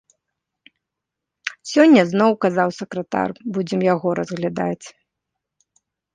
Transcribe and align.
Сёння 1.71 2.01
зноў, 2.13 2.31
казаў 2.47 2.69
сакратар, 2.79 3.29
будзем 3.59 3.81
яго 3.93 4.09
разглядаць. 4.23 4.85